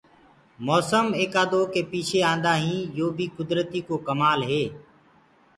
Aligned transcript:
موسم 0.65 1.05
ايڪآ 1.19 1.43
دوڪي 1.51 1.81
پ 1.89 1.89
ميٚڇي 1.91 2.19
آندآ 2.31 2.53
هينٚ 2.63 2.89
يو 2.97 3.07
بي 3.17 3.25
ڪُدرتي 3.35 3.79
ڪو 3.87 3.95
ڪمآل 4.07 4.39
هي۔ 4.49 4.63